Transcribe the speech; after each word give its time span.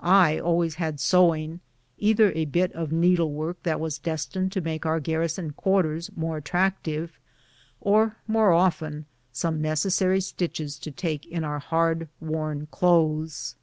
I 0.00 0.38
always 0.38 0.76
had 0.76 0.98
sewing— 0.98 1.60
either 1.98 2.32
a 2.32 2.46
bit 2.46 2.72
of 2.72 2.90
needle 2.90 3.26
CAVALRY 3.28 3.32
ON 3.32 3.34
THE 3.34 3.44
MARCH. 3.44 3.44
43 3.44 3.46
work 3.46 3.62
that 3.64 3.80
was 3.84 3.98
destined 3.98 4.52
to 4.52 4.60
make 4.62 4.86
our 4.86 4.98
garrison 4.98 5.50
quarters 5.52 6.10
more 6.16 6.38
attractive, 6.38 7.18
or 7.78 8.16
more 8.26 8.52
often 8.54 9.04
some 9.30 9.60
necessary 9.60 10.20
stitclics 10.20 10.80
to 10.80 10.90
take 10.90 11.26
in 11.26 11.44
our 11.44 11.58
hard 11.58 12.08
worn 12.18 12.68
clothes. 12.70 13.56